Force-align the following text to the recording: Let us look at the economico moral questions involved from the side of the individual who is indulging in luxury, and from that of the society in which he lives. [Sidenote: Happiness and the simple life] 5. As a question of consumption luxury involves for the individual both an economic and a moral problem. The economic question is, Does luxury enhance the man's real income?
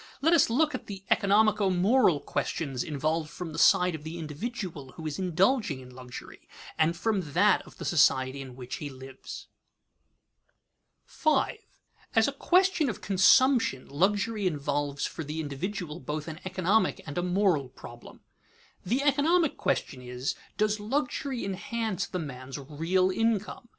Let 0.19 0.33
us 0.33 0.49
look 0.49 0.73
at 0.73 0.87
the 0.87 1.03
economico 1.11 1.69
moral 1.69 2.19
questions 2.21 2.83
involved 2.83 3.29
from 3.29 3.53
the 3.53 3.59
side 3.59 3.93
of 3.93 4.03
the 4.03 4.17
individual 4.17 4.93
who 4.93 5.05
is 5.05 5.19
indulging 5.19 5.79
in 5.79 5.93
luxury, 5.93 6.49
and 6.75 6.97
from 6.97 7.33
that 7.33 7.61
of 7.67 7.77
the 7.77 7.85
society 7.85 8.41
in 8.41 8.55
which 8.55 8.77
he 8.77 8.89
lives. 8.89 9.45
[Sidenote: 11.05 11.37
Happiness 11.37 11.47
and 11.51 11.59
the 11.61 11.67
simple 11.67 12.07
life] 12.07 12.15
5. 12.15 12.15
As 12.15 12.27
a 12.27 12.47
question 12.51 12.89
of 12.89 13.01
consumption 13.01 13.87
luxury 13.89 14.47
involves 14.47 15.05
for 15.05 15.23
the 15.23 15.39
individual 15.39 15.99
both 15.99 16.27
an 16.27 16.39
economic 16.45 17.01
and 17.05 17.19
a 17.19 17.21
moral 17.21 17.69
problem. 17.69 18.21
The 18.83 19.03
economic 19.03 19.55
question 19.57 20.01
is, 20.01 20.33
Does 20.57 20.79
luxury 20.79 21.45
enhance 21.45 22.07
the 22.07 22.17
man's 22.17 22.57
real 22.57 23.11
income? 23.11 23.69